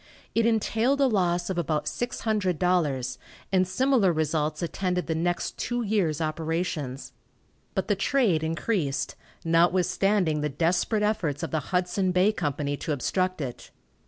It 0.33 0.47
entailed 0.47 0.99
a 0.99 1.05
loss 1.05 1.51
of 1.51 1.59
about 1.59 1.85
$600, 1.85 3.17
and 3.51 3.67
similar 3.67 4.11
results 4.11 4.63
attended 4.63 5.05
the 5.05 5.13
next 5.13 5.59
two 5.59 5.83
years' 5.83 6.19
operations, 6.19 7.13
but 7.75 7.87
the 7.87 7.95
trade 7.95 8.43
increased, 8.43 9.13
notwithstanding 9.45 10.41
the 10.41 10.49
desperate 10.49 11.03
efforts 11.03 11.43
of 11.43 11.51
the 11.51 11.59
Hudson 11.69 12.11
Bay 12.11 12.31
Company 12.31 12.75
to 12.77 12.93
obstruct 12.93 13.41
it. 13.41 13.69